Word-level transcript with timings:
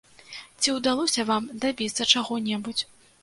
Ці 0.61 0.69
ўдалося 0.77 1.25
вам 1.29 1.43
дабіцца 1.65 2.09
чаго-небудзь? 2.13 2.83